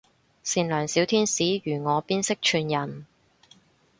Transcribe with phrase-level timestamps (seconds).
[0.41, 3.05] 善良小天使如我邊識串人